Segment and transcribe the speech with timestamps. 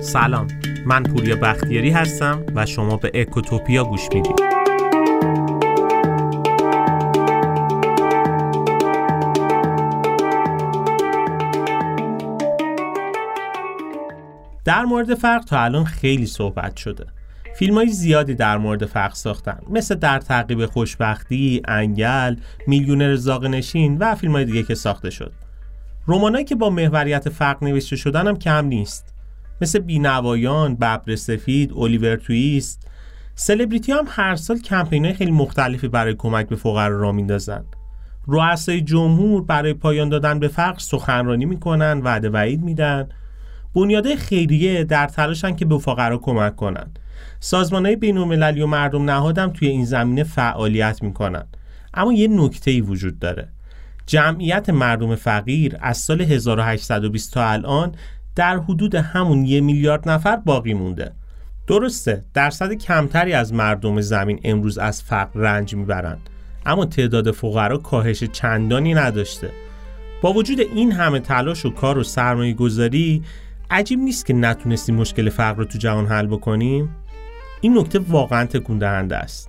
[0.00, 0.46] سلام.
[0.86, 4.48] من پوریا بختیاری هستم و شما به اکوتوپیا گوش می‌دید.
[14.64, 17.06] در مورد فرق تا الان خیلی صحبت شده.
[17.56, 23.98] فیلم های زیادی در مورد فرق ساختن مثل در تعقیب خوشبختی، انگل، میلیونر زاغ نشین
[23.98, 25.32] و فیلم های دیگه که ساخته شد.
[26.08, 29.14] رومانایی که با محوریت فرق نوشته شدن هم کم نیست.
[29.60, 32.88] مثل بینوایان، ببر سفید، الیور تویست
[33.34, 37.64] سلبریتی هم هر سال کمپین های خیلی مختلفی برای کمک به فقرا را میندازن.
[38.26, 43.08] رؤسای جمهور برای پایان دادن به فقر سخنرانی می‌کنن وعده وعید میدن.
[43.74, 46.90] بنیاده خیریه در تلاشن که به فقرا کمک کنن.
[47.40, 51.46] سازمان های بین و مردم نهادم توی این زمینه فعالیت می‌کنن.
[51.94, 53.48] اما یه نکته ای وجود داره.
[54.08, 57.94] جمعیت مردم فقیر از سال 1820 تا الان
[58.36, 61.12] در حدود همون یه میلیارد نفر باقی مونده.
[61.66, 66.30] درسته درصد کمتری از مردم زمین امروز از فقر رنج می‌برند.
[66.66, 69.50] اما تعداد فقرا کاهش چندانی نداشته.
[70.22, 73.22] با وجود این همه تلاش و کار و سرمایه گذاری
[73.70, 76.96] عجیب نیست که نتونستیم مشکل فقر رو تو جهان حل بکنیم؟
[77.60, 79.47] این نکته واقعا تکون دهنده است.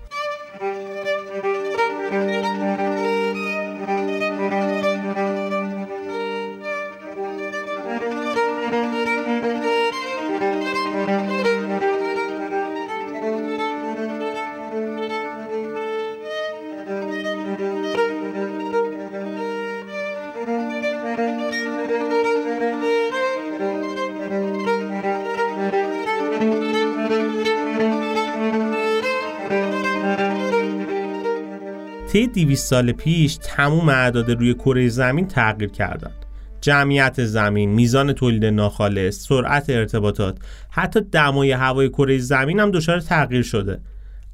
[32.12, 36.26] طی 200 سال پیش تموم اعداد روی کره زمین تغییر کردند.
[36.62, 40.38] جمعیت زمین، میزان تولید ناخالص، سرعت ارتباطات،
[40.70, 43.80] حتی دمای هوای کره زمین هم دچار تغییر شده.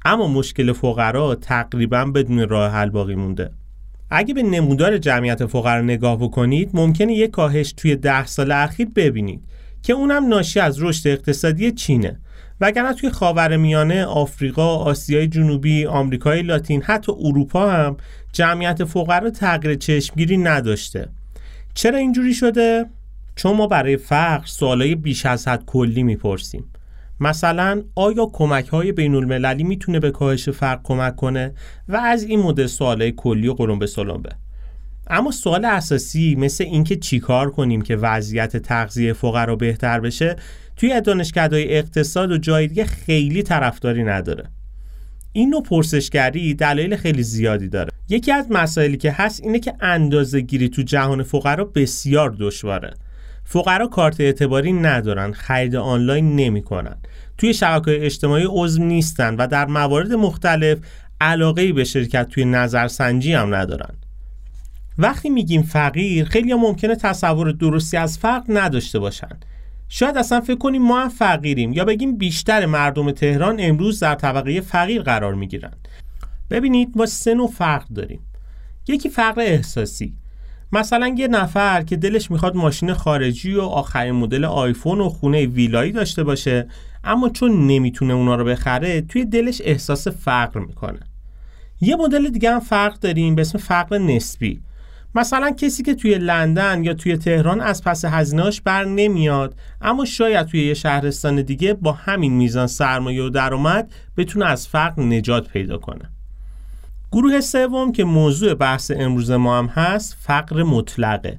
[0.04, 3.50] اما مشکل فقرا تقریبا بدون راه حل باقی مونده.
[4.10, 9.44] اگه به نمودار جمعیت فقرا نگاه بکنید، ممکنه یک کاهش توی ده سال اخیر ببینید
[9.82, 12.20] که اونم ناشی از رشد اقتصادی چینه.
[12.60, 17.96] وگرنه توی خاور میانه، آفریقا، آسیای جنوبی، آمریکای لاتین، حتی اروپا هم
[18.32, 21.08] جمعیت فقرا تغییر چشمگیری نداشته.
[21.74, 22.86] چرا اینجوری شده؟
[23.36, 26.64] چون ما برای فقر سوالای بیش از حد کلی می‌پرسیم.
[27.20, 31.52] مثلا آیا کمک های بین المللی می‌تونه به کاهش فقر کمک کنه
[31.88, 34.30] و از این مدل سوالای کلی و قرون به سلامبه
[35.06, 40.36] اما سوال اساسی مثل اینکه چیکار کنیم که وضعیت تغذیه فقرا بهتر بشه
[40.76, 44.44] توی دانشکدهای اقتصاد و جای دیگه خیلی طرفداری نداره.
[45.32, 47.90] این نوع پرسشگری دلایل خیلی زیادی داره.
[48.08, 52.94] یکی از مسائلی که هست اینه که اندازه گیری تو جهان فقرا بسیار دشواره.
[53.44, 56.96] فقرا کارت اعتباری ندارن خرید آنلاین نمی‌کنن.
[57.38, 60.78] توی شبکه اجتماعی عضو نیستن و در موارد مختلف
[61.20, 63.94] علاقه به شرکت توی نظرسنجی هم ندارن.
[64.98, 69.38] وقتی میگیم فقیر خیلی ممکنه تصور درستی از فقر نداشته باشن.
[69.88, 74.60] شاید اصلا فکر کنیم ما هم فقیریم یا بگیم بیشتر مردم تهران امروز در طبقه
[74.60, 75.72] فقیر قرار می‌گیرن
[76.50, 78.20] ببینید ما سه نوع فرق داریم.
[78.88, 80.14] یکی فقر احساسی.
[80.72, 85.92] مثلا یه نفر که دلش می‌خواد ماشین خارجی و آخرین مدل آیفون و خونه ویلایی
[85.92, 86.68] داشته باشه
[87.04, 91.00] اما چون نمی‌تونه اونا رو بخره توی دلش احساس فقر می‌کنه.
[91.80, 94.60] یه مدل دیگه هم فرق داریم به اسم فقر نسبی.
[95.16, 100.46] مثلا کسی که توی لندن یا توی تهران از پس هزینهاش بر نمیاد اما شاید
[100.46, 105.78] توی یه شهرستان دیگه با همین میزان سرمایه و درآمد بتونه از فقر نجات پیدا
[105.78, 106.10] کنه.
[107.12, 111.38] گروه سوم که موضوع بحث امروز ما هم هست فقر مطلقه.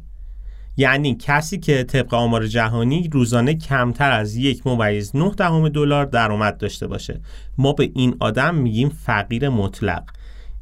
[0.78, 6.58] یعنی کسی که طبق آمار جهانی روزانه کمتر از یک ممیز نه دهم دلار درآمد
[6.58, 7.20] داشته باشه.
[7.58, 10.04] ما به این آدم میگیم فقیر مطلق.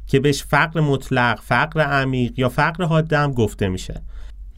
[0.06, 4.02] که بهش فقر مطلق، فقر عمیق یا فقر حاده هم گفته میشه.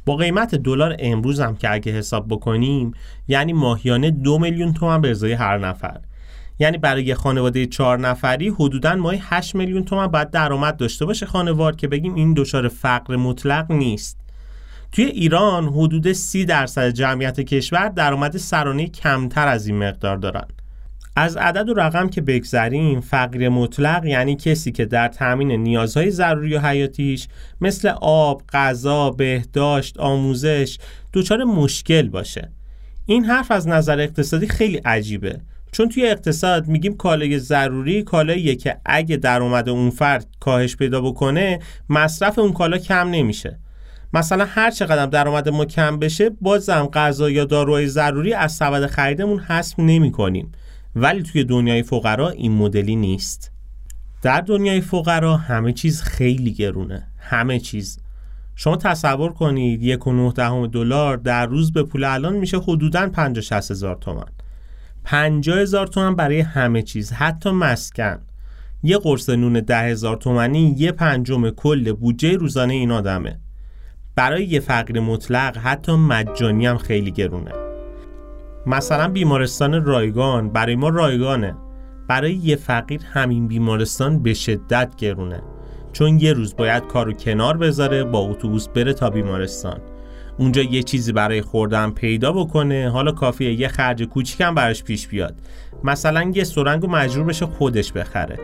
[0.06, 2.92] با قیمت دلار امروز هم که اگه حساب بکنیم
[3.28, 6.00] یعنی ماهیانه دو میلیون تومن به ازای هر نفر.
[6.58, 11.26] یعنی برای یه خانواده چهار نفری حدودا ماهی 8 میلیون تومن باید درآمد داشته باشه
[11.26, 14.20] خانوار که بگیم این دچار فقر مطلق نیست.
[14.92, 20.46] توی ایران حدود سی درصد جمعیت کشور درآمد سرانه کمتر از این مقدار دارن.
[21.18, 26.54] از عدد و رقم که بگذریم فقیر مطلق یعنی کسی که در تامین نیازهای ضروری
[26.54, 27.28] و حیاتیش
[27.60, 30.78] مثل آب، غذا، بهداشت، آموزش
[31.12, 32.50] دچار مشکل باشه.
[33.06, 35.40] این حرف از نظر اقتصادی خیلی عجیبه.
[35.72, 41.58] چون توی اقتصاد میگیم کالای ضروری کالاییه که اگه درآمد اون فرد کاهش پیدا بکنه
[41.88, 43.58] مصرف اون کالا کم نمیشه.
[44.12, 49.38] مثلا هر چقدر درآمد ما کم بشه بازم غذا یا داروهای ضروری از سبد خریدمون
[49.38, 50.52] حذف نمی کنیم
[50.96, 53.52] ولی توی دنیای فقرا این مدلی نیست.
[54.22, 57.06] در دنیای فقرا همه چیز خیلی گرونه.
[57.18, 57.98] همه چیز.
[58.56, 63.58] شما تصور کنید یک و دهم دلار در روز به پول الان میشه حدوداً 50
[63.58, 64.24] هزار تومن
[65.04, 68.18] 50 هزار تومن برای همه چیز حتی مسکن.
[68.82, 73.38] یه قرص نون ده هزار تومنی یه پنجم کل بودجه روزانه این آدمه.
[74.14, 77.67] برای یه فقیر مطلق حتی مجانی هم خیلی گرونه.
[78.68, 81.56] مثلا بیمارستان رایگان برای ما رایگانه.
[82.08, 85.42] برای یه فقیر همین بیمارستان به شدت گرونه.
[85.92, 89.80] چون یه روز باید کارو کنار بذاره با اتوبوس بره تا بیمارستان.
[90.38, 95.34] اونجا یه چیزی برای خوردن پیدا بکنه حالا کافیه یه خرج کوچیکم براش پیش بیاد.
[95.84, 98.38] مثلا یه سرنگ مجبور بشه خودش بخره.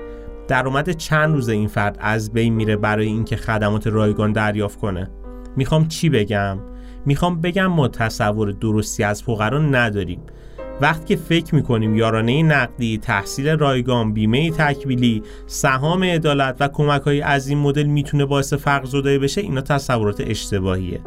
[0.49, 5.11] درآمد چند روز این فرد از بین میره برای اینکه خدمات رایگان دریافت کنه؟
[5.57, 6.59] می‌خوام چی بگم؟
[7.07, 10.21] می‌خوام بگم ما تصور درستی از فقرا نداریم.
[10.81, 17.21] وقتی که فکر می‌کنیم یارانه نقدی، تحصیل رایگان، بیمه تکمیلی، سهام عدالت و کمک های
[17.21, 21.01] از این مدل می‌تونه باعث فرق زدایی بشه اینا تصورات اشتباهیه.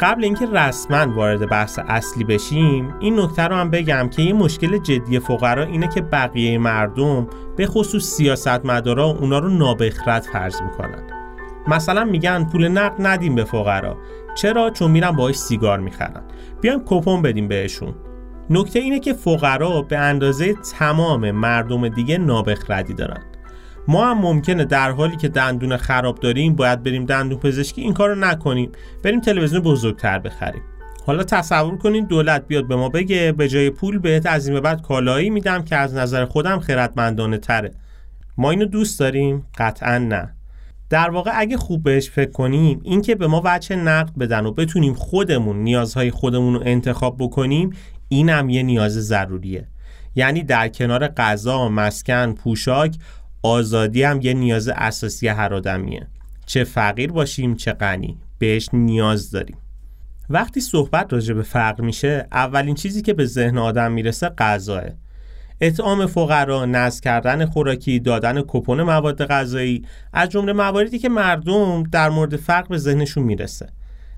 [0.00, 4.78] قبل اینکه رسما وارد بحث اصلی بشیم این نکته رو هم بگم که این مشکل
[4.78, 7.26] جدی فقرا اینه که بقیه مردم
[7.56, 11.02] به خصوص سیاستمدارا اونا رو نابخرت فرض می‌کنن
[11.66, 13.96] مثلا میگن پول نقد ندیم به فقرا.
[14.34, 16.22] چرا؟ چون میرن باهاش سیگار می‌خرن.
[16.60, 17.94] بیایم کپون بدیم بهشون.
[18.50, 23.22] نکته اینه که فقرا به اندازه تمام مردم دیگه نابخردی دارن.
[23.88, 28.14] ما هم ممکنه در حالی که دندون خراب داریم باید بریم دندون پزشکی این کارو
[28.14, 28.72] نکنیم.
[29.02, 30.62] بریم تلویزیون بزرگتر بخریم.
[31.06, 34.82] حالا تصور کنین دولت بیاد به ما بگه به جای پول بهت از این بعد
[34.82, 37.74] کالایی میدم که از نظر خودم خردمندانه تره.
[38.36, 40.34] ما اینو دوست داریم؟ قطعا نه.
[40.90, 44.94] در واقع اگه خوب بهش فکر کنیم اینکه به ما وجه نقد بدن و بتونیم
[44.94, 47.70] خودمون نیازهای خودمون رو انتخاب بکنیم
[48.08, 49.68] اینم یه نیاز ضروریه.
[50.14, 52.96] یعنی در کنار غذا، مسکن، پوشاک
[53.44, 56.06] آزادی هم یه نیاز اساسی هر آدمیه.
[56.46, 58.18] چه فقیر باشیم چه غنی.
[58.38, 59.56] بهش نیاز داریم.
[60.30, 64.82] وقتی صحبت راجع به فقر میشه اولین چیزی که به ذهن آدم می‌رسه غذاه
[65.60, 72.10] اطعام فقرا نزد کردن خوراکی دادن کپون مواد غذایی از جمله مواردی که مردم در
[72.10, 73.68] مورد فقر به ذهنشون می‌رسه.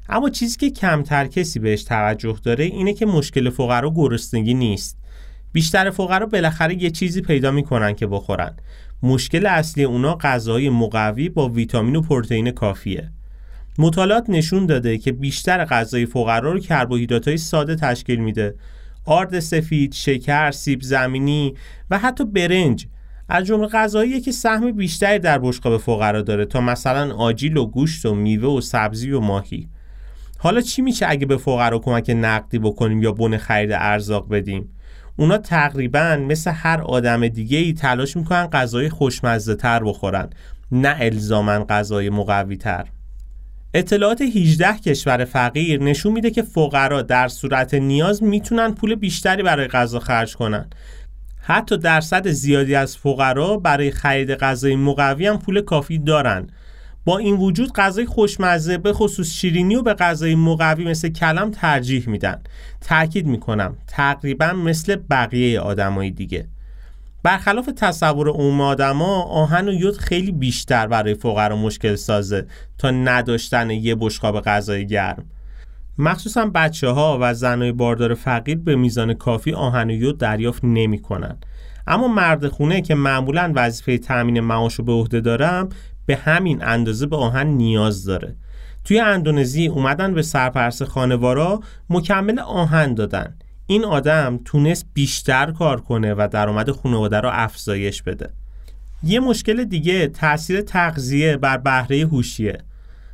[0.08, 4.98] اما چیزی که کمتر کسی بهش توجه داره اینه که مشکل فقرا گرسنگی نیست.
[5.52, 8.56] بیشتر فقرا بالاخره یه چیزی پیدا می‌کنن که بخورن.
[9.02, 13.12] مشکل اصلی اونا غذای مقوی با ویتامین و پروتئین کافیه.
[13.78, 18.54] مطالعات نشون داده که بیشتر غذای فقرا رو کربوهیدرات ساده تشکیل میده.
[19.04, 21.54] آرد سفید، شکر، سیب زمینی
[21.90, 22.86] و حتی برنج.
[23.28, 28.06] از جمله غذایی که سهم بیشتری در بشقاب فقرا داره تا مثلا آجیل و گوشت
[28.06, 29.68] و میوه و سبزی و ماهی.
[30.38, 34.68] حالا چی میشه اگه به فقرا کمک نقدی بکنیم یا بن خرید ارزاق بدیم؟
[35.16, 40.28] اونا تقریبا مثل هر آدم دیگه ای تلاش می‌کنن غذای خوشمزه تر بخورن
[40.72, 42.86] نه الزاما غذای مقوی تر
[43.74, 49.68] اطلاعات 18 کشور فقیر نشون میده که فقرا در صورت نیاز می‌تونن پول بیشتری برای
[49.68, 50.66] غذا خرج کنن.
[51.40, 56.46] حتی درصد زیادی از فقرا برای خرید غذای مقوی هم پول کافی دارن.
[57.06, 62.08] با این وجود غذای خوشمزه به خصوص شیرینی و به غذای مقوی مثل کلم ترجیح
[62.08, 62.40] میدن.
[62.80, 66.48] تاکید می‌کنم تقریبا مثل بقیه آدمای دیگه.
[67.22, 72.46] برخلاف تصور عموم آدما آهن و یود خیلی بیشتر برای فقرا مشکل سازه
[72.78, 75.24] تا نداشتن یه بشقاب غذای گرم.
[75.98, 80.98] مخصوصا بچه ها و زنای باردار فقیر به میزان کافی آهن و یود دریافت نمی
[80.98, 81.36] کنن.
[81.86, 85.68] اما مرد خونه که معمولا وظیفه تامین معاش رو به عهده دارم
[86.06, 88.36] به همین اندازه به آهن نیاز داره.
[88.84, 91.60] توی اندونزی اومدن به سرپرست خانوارا
[91.90, 93.36] مکمل آهن دادن.
[93.66, 98.30] این آدم تونست بیشتر کار کنه و درآمد خانواده رو افزایش بده.
[99.02, 102.58] یه مشکل دیگه تاثیر تغذیه بر بهره هوشیه.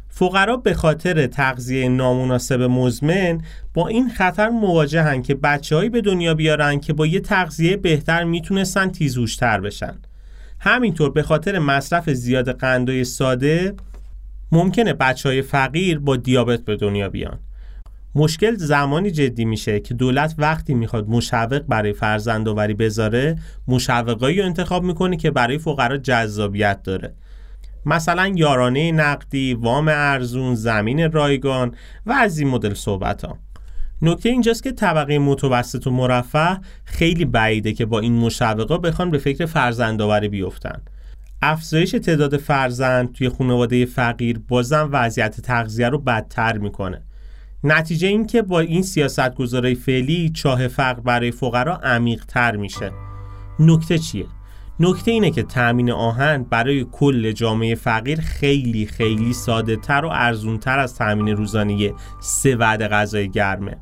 [0.08, 3.40] فقرا به خاطر تغذیه نامناسب مزمن
[3.74, 8.88] با این خطر مواجهن که بچههایی به دنیا بیارن که با یه تغذیه بهتر می‌تونستن
[8.88, 9.94] تیزوشتر بشن.
[10.64, 13.74] همینطور به خاطر مصرف زیاد قندای ساده
[14.52, 17.38] ممکنه بچه های فقیر با دیابت به دنیا بیان.
[18.14, 23.38] مشکل زمانی جدی میشه که دولت وقتی می‌خواد مشوق برای فرزندآوری بذاره
[23.68, 27.14] مشوقایی رو انتخاب می‌کنه که برای فقرا جذابیت داره.
[27.86, 31.74] مثلا یارانه نقدی، وام ارزون، زمین رایگان
[32.06, 33.38] و از این مدل صحبت ها
[34.02, 39.18] نکته اینجاست که طبقه متوسط و مرفه خیلی بعیده که با این مشوقا بخوان به
[39.18, 40.82] فکر فرزندآوری بیفتن.
[41.42, 47.02] افزایش تعداد فرزند توی خانواده فقیر بازم وضعیت تغذیه رو بدتر می‌کنه.
[47.64, 52.90] نتیجه این که با این سیاست گذاره فعلی چاه فقر برای فقرا عمیق تر میشه.
[53.58, 54.26] نکته چیه؟
[54.80, 60.58] نکته اینه که تأمین آهن برای کل جامعه فقیر خیلی خیلی ساده تر و ارزون
[60.58, 63.76] تر از تأمین روزانه سه وعده غذای گرمه.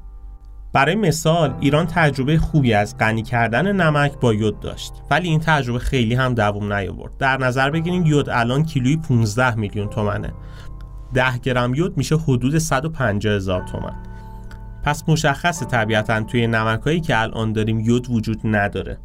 [0.73, 4.93] برای مثال ایران تجربه خوبی از غنی کردن نمک با یود داشت.
[5.11, 7.17] ولی این تجربه خیلی هم دوام نیاورد.
[7.19, 10.33] در نظر بگیرید یود الان کیلوی 15 میلیون تومنه.
[11.15, 13.95] 10 گرم یود میشه حدود 150 هزار تومن.
[14.83, 18.99] پس مشخص طبیعتا توی نمکایی که الان داریم یود وجود نداره.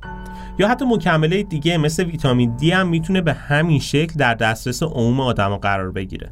[0.60, 5.20] یا حتی مکمله دیگه مثل ویتامین دی هم می‌تونه به همین شکل در دسترس عموم
[5.20, 6.32] آدم قرار بگیره.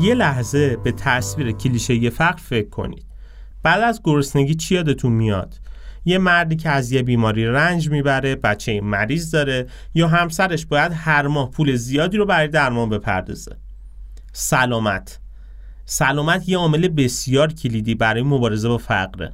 [0.00, 3.04] یه لحظه به تصویر کلیشه فقر فکر کنید.
[3.62, 5.60] بعد از گرسنگی چی یادتون میاد؟
[6.04, 11.26] یه مردی که از یه بیماری رنج می‌بره بچه مریض داره یا همسرش باید هر
[11.26, 13.56] ماه پول زیادی رو برای درمان بپردازه.
[14.32, 15.20] سلامت.
[15.84, 19.32] سلامت یه عامل بسیار کلیدی برای مبارزه با فقره.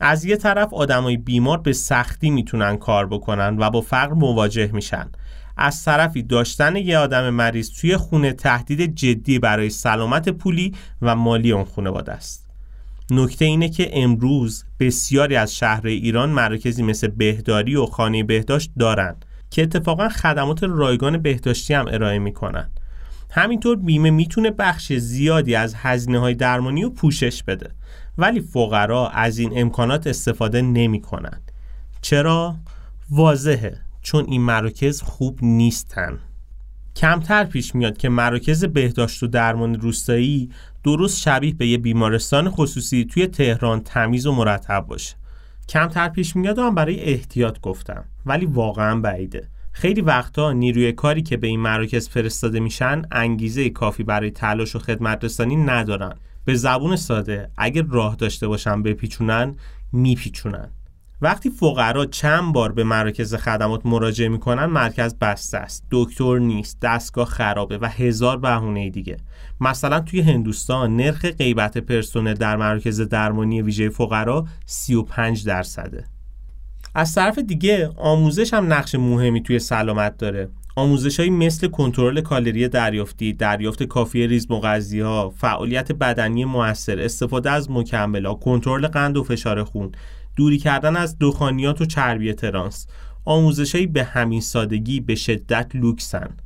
[0.00, 5.10] از یه طرف آدمای بیمار به سختی می‌تونن کار بکنن و با فقر مواجه میشن.
[5.56, 11.52] از طرفی داشتن یه آدم مریض توی خونه تهدید جدی برای سلامت پولی و مالی
[11.52, 12.48] اون خانواده است.
[13.10, 19.16] نکته اینه که امروز بسیاری از شهر ایران مراکزی مثل بهداری و خانه بهداشت دارن
[19.50, 22.70] که اتفاقا خدمات رایگان بهداشتی هم ارائه می‌کنن.
[23.30, 27.70] همینطور بیمه می‌تونه بخش زیادی از هزینه های درمانی رو پوشش بده
[28.18, 31.40] ولی فقرا از این امکانات استفاده نمی‌کنن.
[32.02, 32.56] چرا؟
[33.10, 33.80] واضحه.
[34.02, 36.18] چون این مراکز خوب نیستن.
[36.96, 40.50] کمتر پیش میاد که مراکز بهداشت و درمان روستایی
[40.84, 45.16] درست شبیه به یه بیمارستان خصوصی توی تهران تمیز و مرتب باشه.
[45.68, 49.48] کمتر پیش میاد هم برای احتیاط گفتم ولی واقعا بعیده.
[49.72, 54.78] خیلی وقتا نیروی کاری که به این مراکز فرستاده میشن انگیزه کافی برای تلاش و
[54.78, 56.14] خدمت رسانی ندارن.
[56.44, 59.54] به زبون ساده اگر راه داشته باشن بپیچونن
[59.92, 60.70] میپیچونن.
[61.22, 65.84] وقتی فقرا چند بار به مراکز خدمات مراجعه می‌کنن مرکز بسته است.
[65.90, 69.16] دکتر نیست دستگاه خرابه و هزار بهونه دیگه.
[69.60, 76.04] مثلا توی هندوستان نرخ غیبت پرسنل در مراکز درمانی ویژه فقرا 35 درصده.
[76.94, 80.48] از طرف دیگه آموزش هم نقش مهمی توی سلامت داره.
[80.76, 87.50] آموزش های مثل کنترل کالری دریافتی، دریافت کافی ریز مغذی ها، فعالیت بدنی موثر، استفاده
[87.50, 89.92] از مکملات، کنترل قند و فشار خون،
[90.36, 92.86] دوری کردن از دخانیات و چربی ترانس.
[93.24, 96.36] آموزشهایی به همین سادگی به شدت لوکسن.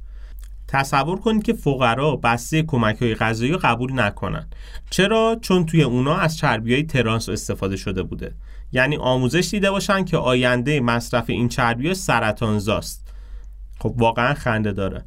[0.69, 4.49] تصور کنید که فقرا بسته کمک های غذایی قبول نکنن.
[4.91, 8.35] چرا؟ چون توی اونا از چربی های ترانس استفاده شده بوده.
[8.73, 13.13] یعنی آموزش دیده باشن که آینده مصرف این چربی ها سرطانزاست.
[13.81, 15.05] خب واقعا خنده داره.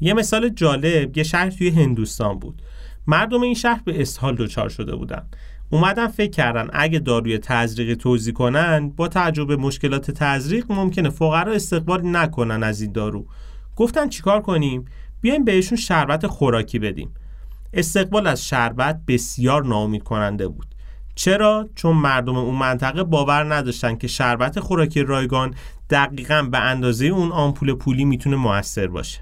[0.00, 2.62] یه مثال جالب یه شهر توی هندوستان بود.
[3.06, 5.26] مردم این شهر به اسهال دچار شده بودن.
[5.72, 12.00] اومدن فکر کردن اگه داروی تزریقی توضیح کنن با تجربه مشکلات تزریق ممکنه فقرا استقبال
[12.16, 13.26] نکنن از این دارو.
[13.76, 14.84] گفتن چیکار کنیم؟
[15.20, 17.14] بیایم بهشون شربت خوراکی بدیم.
[17.72, 20.66] استقبال از شربت بسیار ناامید کننده بود.
[21.14, 25.54] چرا؟ چون مردم اون منطقه باور نداشتن که شربت خوراکی رایگان
[25.90, 29.20] دقیقا به اندازه اون آمپول پولی می‌تونه موثر باشه.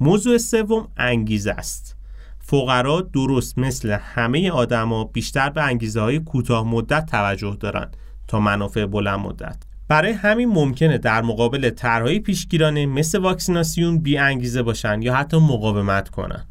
[0.00, 1.95] موضوع سوم انگیزه است.
[2.48, 7.96] فقرا درست مثل همه آدما بیشتر به انگیزه های کوتاه مدت توجه دارند
[8.28, 9.56] تا منافع بلند مدت
[9.88, 16.08] برای همین ممکنه در مقابل طرحهای پیشگیرانه مثل واکسیناسیون بی انگیزه باشن یا حتی مقاومت
[16.08, 16.46] کنن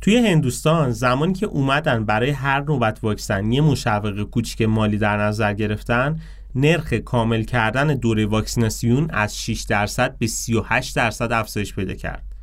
[0.00, 5.54] توی هندوستان زمانی که اومدن برای هر نوبت واکسن یه مشوق کوچیک مالی در نظر
[5.54, 6.20] گرفتن
[6.54, 12.33] نرخ کامل کردن دوره واکسیناسیون از 6 درصد به 38 درصد افزایش پیدا کرد.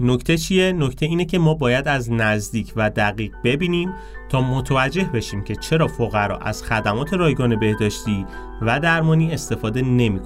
[0.00, 3.92] نکته چیه؟ نکته اینه که ما باید از نزدیک و دقیق ببینیم
[4.28, 8.26] تا متوجه بشیم که چرا فقرا از خدمات رایگان بهداشتی
[8.62, 10.20] و درمانی استفاده نمی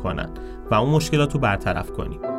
[0.71, 2.32] و اون مشکلات رو برطرف کنیم.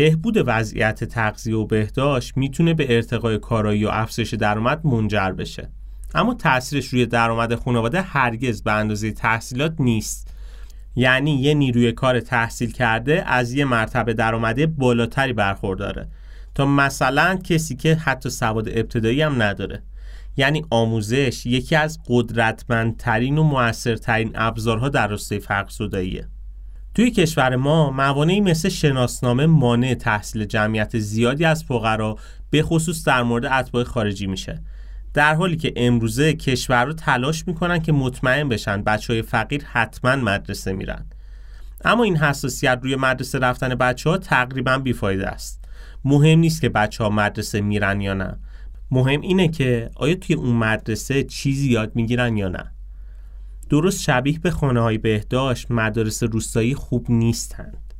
[0.00, 5.70] بهبود وضعیت تغذیه و بهداشت می‌تونه به ارتقای کارایی و افزایش درآمد منجر بشه.
[6.14, 10.34] اما تاثیرش روی درآمد خانواده هرگز به اندازه تحصیلات نیست.
[10.96, 16.08] یعنی یه نیروی کار تحصیل کرده از یه مرتبه درآمدی بالاتری برخورداره.
[16.54, 19.82] تا مثلا کسی که حتی سواد ابتدایی هم نداره.
[20.36, 26.28] یعنی آموزش یکی از قدرتمندترین و موثرترین ابزارها در راستای فرق زداییه
[26.94, 32.16] توی کشور ما موانعی مثل شناسنامه مانع تحصیل جمعیت زیادی از فقرا
[32.50, 34.62] به خصوص در مورد اتباع خارجی میشه.
[35.14, 40.16] در حالی که امروزه کشور رو تلاش می‌کنن که مطمئن بشن بچه های فقیر حتما
[40.16, 41.06] مدرسه میرن.
[41.84, 45.64] اما این حساسیت روی مدرسه رفتن بچه ها تقریبا بیفایده است.
[46.04, 48.38] مهم نیست که بچه ها مدرسه میرن یا نه.
[48.90, 52.72] مهم اینه که آیا توی اون مدرسه چیزی یاد می‌گیرن یا نه.
[53.70, 57.94] درست شبیه به خانه های بهداشت مدارس روستایی خوب نیستند.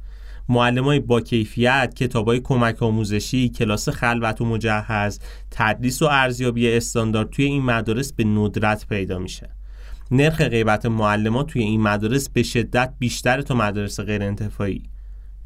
[0.48, 6.72] معلم های با کیفیت کتاب های کمک آموزشی کلاس خلوت و مجهز تدریس و ارزیابی
[6.72, 9.50] استاندارد توی این مدارس به ندرت پیدا میشه.
[10.10, 14.82] نرخ غیبت معلمات توی این مدارس به شدت بیشتر تا مدارس غیر انتفاعی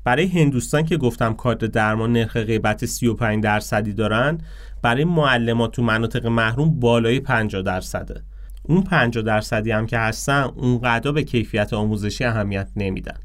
[0.05, 4.39] برای هندوستان که گفتم کادر درمان نرخ غیبت 35 درصدی دارن
[4.83, 8.23] برای معلمات تو مناطق محروم بالای 50 درصده.
[8.69, 13.19] اون 50 درصدی هم که هستن اونقدر به کیفیت آموزشی اهمیت نمیدن.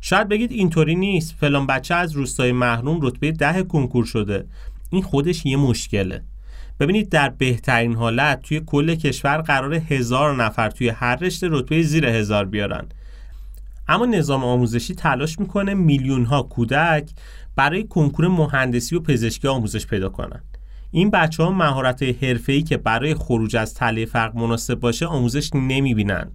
[0.00, 1.34] شاید بگید اینطوری نیست.
[1.40, 4.46] فلان بچه از روستای محروم رتبه ده کنکور شده.
[4.90, 6.22] این خودش یه مشکله.
[6.80, 12.06] ببینید در بهترین حالت توی کل کشور قرار هزار نفر توی هر رشته رتبه زیر
[12.06, 12.86] هزار بیارن.
[13.88, 17.10] اما نظام آموزشی تلاش می‌کنه میلیون ها کودک
[17.56, 20.42] برای کنکور مهندسی و پزشکی آموزش پیدا کنن.
[20.96, 26.32] این بچه ها مهارت حرفه‌ای که برای خروج از تله فرق مناسب باشه آموزش نمی‌بینن.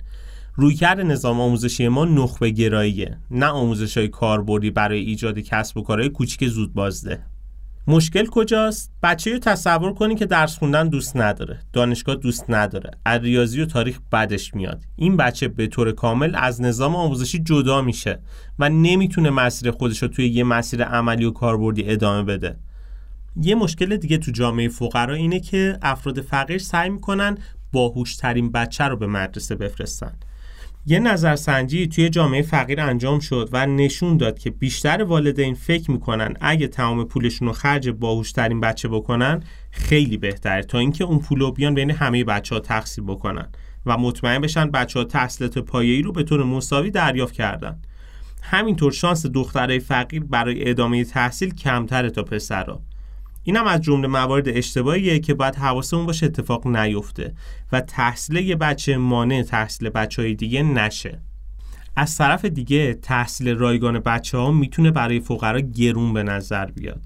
[0.55, 6.09] رویکرد نظام آموزشی ما نخبه گراییه نه آموزش های کاربردی برای ایجاد کسب و کارهای
[6.09, 7.25] کوچیک زود بازده
[7.87, 13.21] مشکل کجاست؟ بچه رو تصور کنی که درس خوندن دوست نداره دانشگاه دوست نداره از
[13.21, 14.83] ریاضی و تاریخ بدش میاد.
[14.95, 18.19] این بچه به طور کامل از نظام آموزشی جدا میشه
[18.59, 22.59] و نمی‌تونه مسیر خودش رو توی یه مسیر عملی و کاربردی ادامه بده.
[23.41, 27.37] یه مشکل دیگه تو جامعه فقرا اینه که افراد فقیر سعی می‌کنن
[27.71, 30.13] باهوشترین بچه رو به مدرسه بفرستن.
[30.85, 36.33] یه نظرسنجی توی جامعه فقیر انجام شد و نشون داد که بیشتر والدین فکر می‌کنن
[36.41, 41.51] اگه تمام پولشون رو خرج باهوشترین بچه بکنن خیلی بهتره تا اینکه اون پول رو
[41.51, 43.49] بیان بین همه بچه ها تقسیم بکنن
[43.85, 47.81] و مطمئن بشن بچه ها تحصیلات پایه‌ای رو به طور مساوی دریافت کردن.
[48.41, 52.81] همینطور شانس دخترای فقیر برای ادامه تحصیل کمتره تا پسرها
[53.43, 57.33] اینم از جمله موارد اشتباهیه که باید حواسمون باشه اتفاق نیفته
[57.71, 61.19] و تحصیل یه بچه مانع تحصیل بچه های دیگه نشه.
[61.95, 67.01] از طرف دیگه تحصیل رایگان بچه ها می‌تونه برای فقرا گرون به نظر بیاد.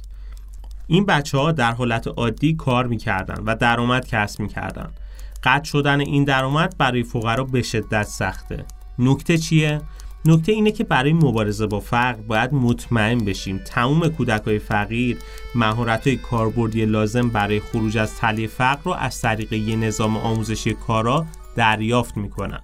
[0.87, 4.89] این بچه ها در حالت عادی کار می‌کردن و درآمد کسب می‌کردن.
[5.43, 8.65] قطع شدن این درآمد برای فقرا به شدت سخته.
[8.99, 9.81] نکته چیه؟
[10.25, 13.57] نکته اینه که برای مبارزه با فقر باید مطمئن بشیم.
[13.57, 15.17] تمام کودک های فقیر
[15.55, 20.73] مهارت های کاربردی لازم برای خروج از تله فقر رو از طریق یه نظام آموزشی
[20.73, 22.59] کارا دریافت می‌کنن.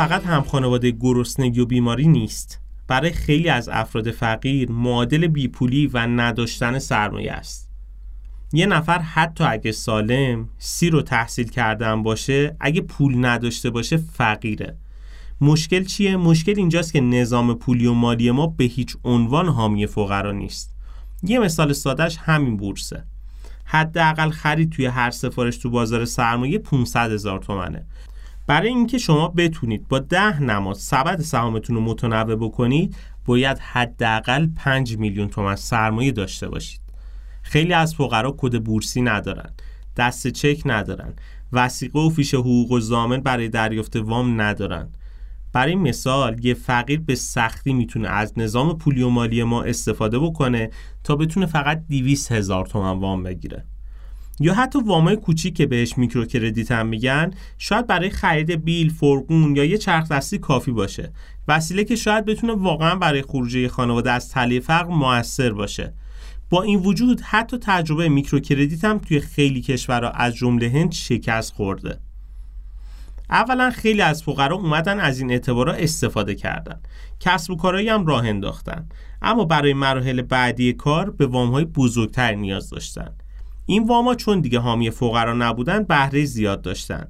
[0.00, 2.60] فقط هم خانواده گرسنگی و بیماری نیست.
[2.88, 7.70] برای خیلی از افراد فقیر معادل بیپولی و نداشتن سرمایه است.
[8.52, 14.76] یه نفر حتی اگه سالم سی رو تحصیل کردن باشه اگه پول نداشته باشه فقیره.
[15.40, 20.32] مشکل چیه؟ مشکل اینجاست که نظام پولی و مالی ما به هیچ عنوان حامی فقرا
[20.32, 20.74] نیست.
[21.22, 23.04] یه مثال سادهش همین بورسه.
[23.64, 27.86] حداقل خرید توی هر سفارش تو بازار سرمایه 500 هزار تومنه.
[28.50, 34.98] برای اینکه شما بتونید با ده نماد سبد سهامتون رو متنوع بکنید باید حداقل 5
[34.98, 36.80] میلیون تومن سرمایه داشته باشید.
[37.42, 39.50] خیلی از فقرا کد بورسی ندارن
[39.96, 41.14] دست چک ندارن
[41.52, 44.88] وسیقه و فیش حقوق و زامن برای دریافت وام ندارن.
[45.52, 50.70] برای مثال یه فقیر به سختی می‌تونه از نظام پولی و مالی ما استفاده بکنه
[51.04, 53.64] تا بتونه فقط 200 هزار تومن وام بگیره.
[54.40, 59.56] یا حتی وامای کوچیک که بهش میکرو کردیت هم میگن شاید برای خرید بیل، فرقون
[59.56, 61.12] یا یه چرخ دستی کافی باشه.
[61.48, 65.94] وسیله که شاید بتونه واقعا برای خروجی خانواده از تله فقر موثر باشه.
[66.50, 71.52] با این وجود حتی تجربه میکرو کردیت هم توی خیلی کشورها از جمله هند شکست
[71.52, 72.00] خورده.
[73.30, 76.80] اولا خیلی از فقرا اومدن از این اعتبارا استفاده کردن.
[77.20, 78.88] کسب و کارهایی هم راه انداختن.
[79.22, 83.10] اما برای مراحل بعدی کار به وامهای بزرگتر نیاز داشتن.
[83.70, 87.08] این واما چون دیگه حامی فقرا نبودن بهره زیاد داشتن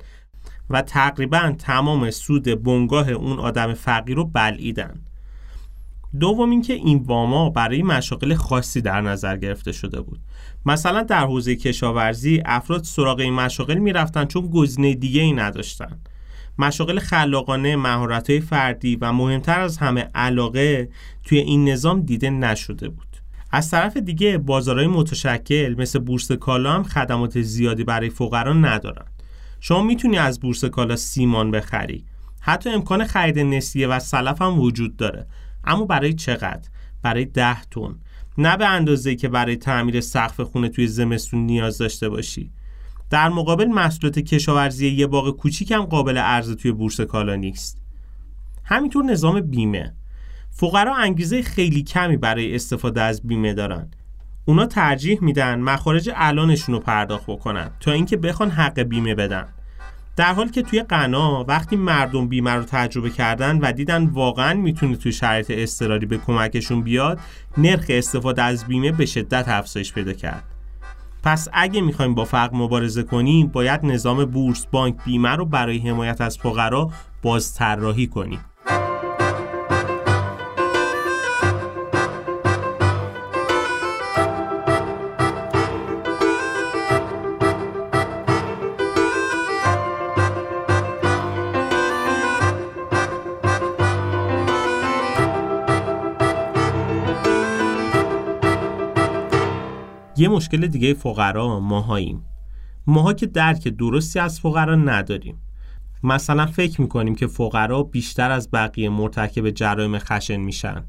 [0.70, 5.01] و تقریبا تمام سود بنگاه اون آدم فقیر رو بلعیدن.
[6.20, 10.20] دوم اینکه این واما برای مشاغل خاصی در نظر گرفته شده بود.
[10.66, 15.99] مثلا در حوزه کشاورزی افراد سراغ این مشاغل می‌رفتن چون گزینه دیگه ای نداشتن.
[16.59, 20.88] مشاغل خلاقانه مهارت‌های فردی و مهمتر از همه علاقه
[21.25, 23.10] توی این نظام دیده نشده بود.
[23.50, 29.04] از طرف دیگه بازارهای متشکل مثل بورس کالا هم خدمات زیادی برای فقرا ندارن
[29.60, 32.04] شما می‌تونی از بورس کالا سیمان بخری.
[32.40, 35.26] حتی امکان خرید نسیه و سلف هم وجود داره.
[35.64, 36.68] اما برای چقدر؟
[37.02, 37.94] برای ده تن.
[38.38, 42.50] نه به اندازه که برای تعمیر سقف خونه توی زمستون نیاز داشته باشی.
[43.10, 47.82] در مقابل محصولات کشاورزی یه باغ کوچیک هم قابل عرضه توی بورس کالا نیست.
[48.64, 49.94] همینطور نظام بیمه.
[50.50, 53.90] فقرا انگیزه خیلی کمی برای استفاده از بیمه دارن.
[54.44, 59.48] اونا ترجیح میدن مخارج الانشون رو پرداخت بکنن تا اینکه بخوان حق بیمه بدن.
[60.16, 64.96] در حالی که توی قنا وقتی مردم بیمه رو تجربه کردن و دیدن واقعا می‌تونه
[64.96, 67.20] توی شرایط اضطراری به کمکشون بیاد
[67.58, 70.44] نرخ استفاده از بیمه به شدت افزایش پیدا کرد.
[71.22, 76.20] پس اگه می‌خوایم با فقر مبارزه کنیم باید نظام بورس بانک بیمه رو برای حمایت
[76.20, 76.90] از فقرا
[77.22, 78.40] بازطراحی کنیم.
[100.20, 102.24] یه مشکل دیگه فقرا ماهاییم.
[102.87, 105.38] ماها که درک درستی از فقرا نداریم.
[106.02, 110.85] مثلا فکر می‌کنیم که فقرا بیشتر از بقیه مرتکب جرایم خشن میشن.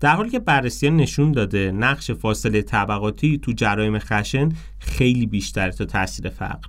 [0.00, 4.48] در حالی که بررسی نشون داده نقش فاصله طبقاتی تو جرایم خشن
[4.78, 6.68] خیلی بیشتر تا تاثیر فقر.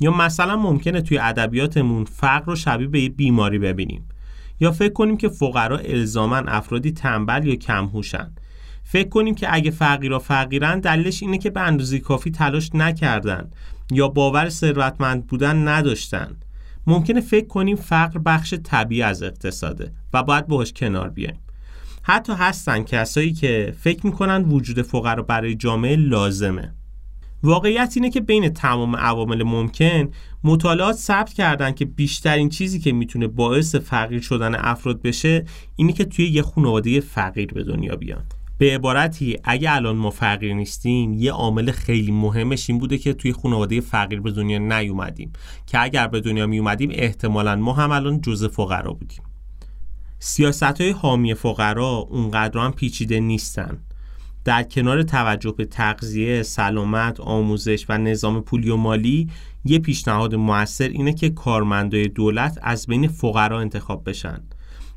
[0.00, 4.08] یا مثلا ممکنه توی ادبیاتمون فقر رو شبیه به یه بیماری ببینیم.
[4.60, 8.32] یا فکر کنیم که فقرا الزاما افرادی تنبل یا کمهوشن.
[8.92, 13.50] فکر کنیم که اگه فقیرا فقیرن دلیلش اینه که به اندازه کافی تلاش نکردن
[13.90, 16.36] یا باور ثروتمند بودن نداشتن.
[16.86, 21.40] ممکنه فکر کنیم فقر بخش طبیعی از اقتصاده و باید باهاش کنار بیایم.
[22.02, 26.74] حتی هستن کسایی که فکر می‌کنن وجود فقرا برای جامعه لازمه.
[27.42, 30.08] واقعیت اینه که بین تمام عوامل ممکن
[30.44, 35.44] مطالعات ثبت کردن که بیشترین چیزی که می‌تونه باعث فقیر شدن افراد بشه
[35.76, 38.22] اینه که توی یه خانواده فقیر به دنیا بیان.
[38.60, 43.32] به عبارتی اگه الان ما فقیر نیستیم یه عامل خیلی مهمش این بوده که توی
[43.32, 45.32] خانواده فقیر به دنیا نیومدیم.
[45.66, 49.22] که اگر به دنیا می اومدیم احتمالا ما هم الان جزء فقرا بودیم.
[50.18, 53.78] سیاست های حامی فقرا اونقدر هم پیچیده نیستن.
[54.44, 59.28] در کنار توجه به تغذیه، سلامت، آموزش و نظام پولی و مالی
[59.64, 64.42] یه پیشنهاد موثر اینه که کارمندای دولت از بین فقرا انتخاب بشن.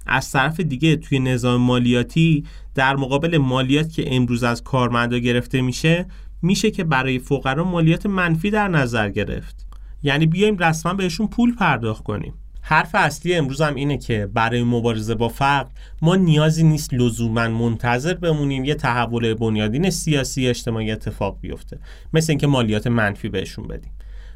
[0.06, 2.44] از طرف دیگه توی نظام مالیاتی
[2.76, 6.06] در مقابل مالیات که امروز از کارمندا گرفته میشه
[6.42, 9.68] میشه که برای فقرا مالیات منفی در نظر گرفت.
[10.04, 12.34] یعنی بیایم رسما بهشون پول پرداخت کنیم.
[12.66, 15.70] حرف اصلی امروز هم اینه که برای مبارزه با فقر
[16.02, 21.80] ما نیازی نیست لزوما منتظر بمونیم یه تحول بنیادین سیاسی اجتماعی اتفاق بیفته
[22.13, 23.92] مثل اینکه مالیات منفی بهشون بدیم.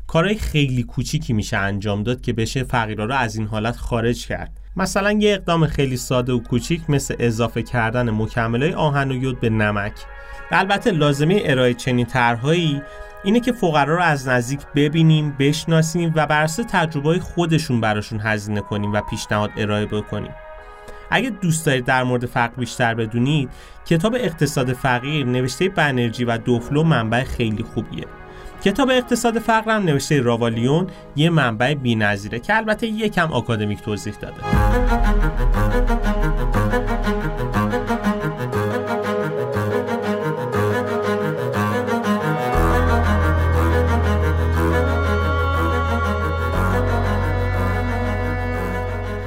[0.07, 4.51] کارهای خیلی کوچیکی میشه انجام داد که بشه فقیرها رو از این حالت خارج کرد.
[4.75, 9.49] مثلا یه اقدام خیلی ساده و کوچیک مثل اضافه کردن مکملهای آهن و یود به
[9.49, 9.93] نمک.
[10.51, 12.81] البته لازمه ارائه چنین طرحهایی
[13.23, 18.61] اینه که فقرا رو از نزدیک ببینیم بشناسیم و بر اساس تجربه خودشون براشون هزینه
[18.61, 20.31] کنیم و پیشنهاد ارائه بکنیم.
[21.11, 23.49] اگه دوست دارید در مورد فقر بیشتر بدونید
[23.85, 28.05] کتاب اقتصاد فقیر نوشته بنرژی و دوفلو منبع خیلی خوبیه.
[28.67, 34.41] کتاب اقتصاد فقر هم نوشته راوالیون یه منبع بی‌نظیره که البته یکم آکادمیک توضیح داده.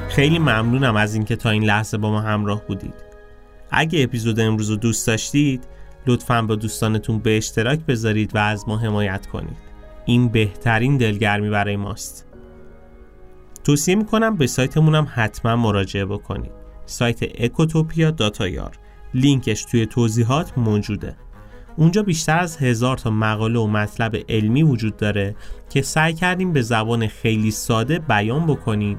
[0.08, 2.94] خیلی ممنونم از اینکه تا این لحظه با ما همراه بودید.
[3.70, 5.64] اگه اپیزود امروز رو دوست داشتید
[6.06, 9.56] لطفا با دوستانتون به اشتراک بذارید و از ما حمایت کنید.
[10.04, 12.26] این بهترین دلگرمی برای ماست.
[13.64, 16.52] توصیه می‌کنم به سایتمونم حتما مراجعه بکنید.
[16.86, 18.78] سایت اکوتوپیا داتایار
[19.14, 21.16] لینکش توی توضیحات موجوده.
[21.76, 25.36] اونجا بیشتر از هزار تا مقاله و مطلب علمی وجود داره
[25.70, 28.98] که سعی کردیم به زبان خیلی ساده بیان بکنیم